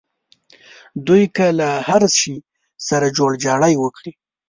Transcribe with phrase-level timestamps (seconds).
[1.07, 2.35] دوی که له هر شي
[2.87, 4.11] سره جوړجاړی وکړي.